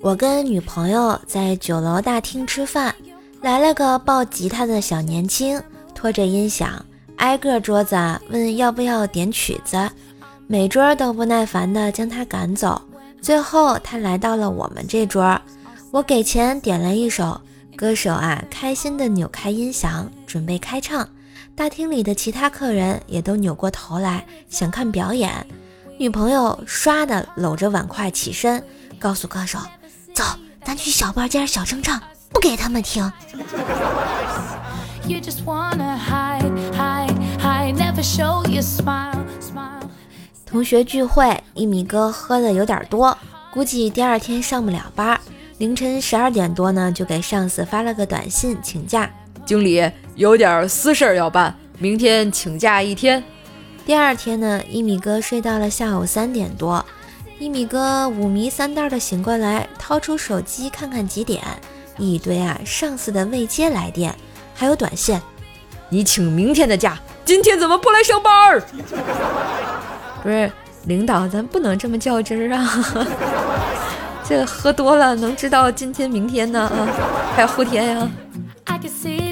[0.00, 2.94] 我跟女朋友在酒楼大厅吃饭，
[3.42, 5.62] 来了个抱吉他的小年轻，
[5.94, 6.84] 拖着音响，
[7.16, 7.96] 挨个桌子
[8.30, 9.90] 问要不要点曲子，
[10.46, 12.80] 每桌都不耐烦地将他赶走。
[13.20, 15.38] 最后他来到了我们这桌，
[15.90, 17.40] 我给钱点了一首，
[17.76, 21.06] 歌手啊开心地扭开音响准备开唱，
[21.54, 25.46] 大厅里的其他客人也都扭过头来想看表演。
[26.00, 28.64] 女朋友唰的搂着碗筷起身，
[28.98, 29.58] 告诉歌手。
[30.14, 30.24] 走，
[30.64, 32.00] 咱去小包间小声唱，
[32.32, 33.12] 不给他们听。
[40.46, 43.18] 同学聚会，一米哥喝的有点多，
[43.52, 45.20] 估计第二天上不了班。
[45.58, 49.10] 凌晨十二点多呢，就给上司发了个短信请假。
[49.44, 53.22] 经理有点私事要办，明天请假一天。
[53.90, 56.86] 第二天呢，一米哥睡到了下午三点多。
[57.40, 61.42] 一米哥五迷三道的醒过来，掏出手机看看几点，
[61.98, 64.14] 一堆啊上司的未接来电，
[64.54, 65.20] 还有短信。
[65.88, 68.62] 你请明天的假，今天怎么不来上班？
[70.22, 70.48] 不是
[70.84, 73.06] 领导，咱不能这么较真儿啊！
[74.22, 76.86] 这喝多了能知道今天明天呢啊，
[77.34, 78.08] 还有后天呀。
[78.66, 79.29] I can see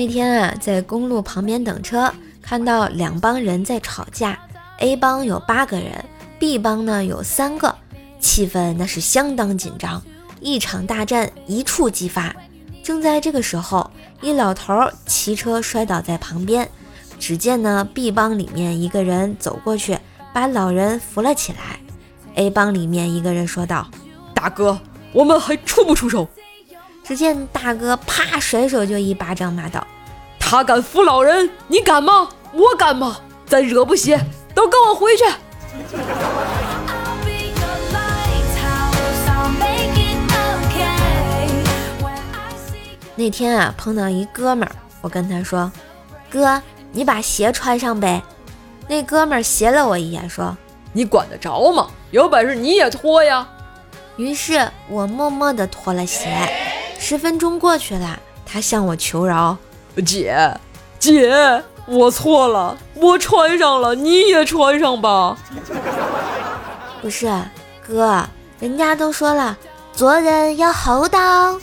[0.00, 4.38] 那天啊，在公路旁边等车，看到两帮人在吵架。
[4.78, 6.02] A 帮有八个人
[6.38, 7.76] ，B 帮呢有三个，
[8.18, 10.02] 气氛那是相当紧张，
[10.40, 12.34] 一场大战一触即发。
[12.82, 13.90] 正在这个时候，
[14.22, 14.72] 一老头
[15.04, 16.66] 骑车摔倒在旁边，
[17.18, 19.98] 只见呢 B 帮里面一个人走过去，
[20.32, 21.78] 把老人扶了起来。
[22.36, 23.86] A 帮里面一个人说道
[24.34, 24.80] ：“大哥，
[25.12, 26.26] 我们还出不出手？”
[27.10, 29.84] 只见大哥啪甩手就一巴掌，骂道
[30.38, 32.28] ：“他敢扶老人，你敢吗？
[32.52, 33.18] 我敢吗？
[33.44, 34.16] 咱惹不起。”
[34.54, 35.24] 都跟我回去。
[43.16, 44.70] 那天啊，碰到一哥们儿，
[45.00, 45.72] 我跟他说
[46.30, 46.62] ：“哥，
[46.92, 48.22] 你把鞋穿上呗。”
[48.86, 50.56] 那哥们儿斜了我一眼，说
[50.94, 51.88] ：“你管得着吗？
[52.12, 53.48] 有本事你也脱呀！”
[54.14, 56.69] 于是我默默地脱了鞋。
[57.00, 59.56] 十分钟过去了，他向我求饶
[60.06, 60.36] ：“姐，
[60.98, 65.36] 姐。”我错了，我穿上了，你也穿上吧。
[67.02, 67.26] 不是，
[67.84, 68.24] 哥，
[68.60, 69.58] 人家都说了，
[69.92, 71.58] 做人要厚道。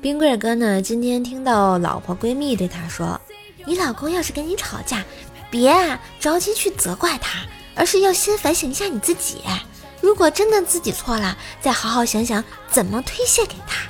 [0.00, 0.82] 冰棍哥呢？
[0.82, 3.20] 今天听到老婆闺蜜对他说
[3.64, 5.04] ：“你老公要是跟你吵架，
[5.54, 7.38] 别啊着急去责怪他，
[7.76, 9.40] 而是要先反省一下你自己。”
[10.02, 13.82] 如果真的自己错了，再好好想想怎么推卸给他。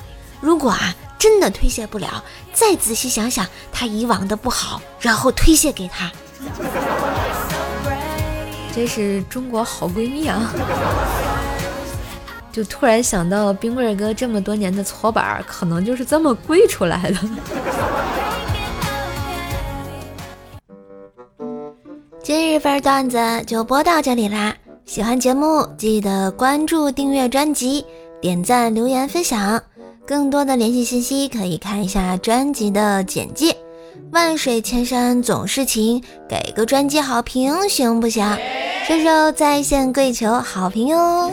[0.42, 6.12] 如果啊真的推卸不了，再仔细想想他以往的不好，然后推卸给他。
[8.76, 10.52] 这是中国好闺蜜啊！
[12.52, 17.18] 就突然想到冰棍哥这么多年的搓板，可能就是这么跪出来的。
[22.24, 24.56] 今日份段子就播到这里啦。
[24.86, 27.84] 喜欢节目，记得关注、订阅专辑、
[28.18, 29.62] 点赞、留言、分享。
[30.06, 33.54] 更多的联系信息可以看一下专辑的简介。
[34.10, 38.24] 万水千山总是情，给个专辑好评行不行？
[38.86, 41.30] 射手在线跪求好评哟。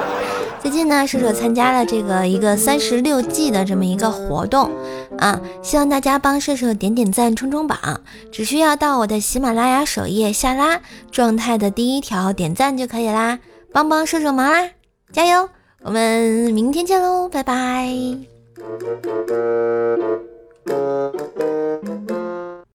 [0.60, 4.70] 最近呢，射手参加了这个一个三十六计的这么一个活动
[5.18, 8.00] 啊希望大家帮射手点点赞冲冲榜
[8.30, 13.38] 只需要到我的喜马拉雅首页下拉状态的第一条点赞就可以啦。
[13.72, 14.70] 帮帮射手忙啦
[15.12, 15.48] 加油
[15.82, 17.86] 我们明天见喽拜拜。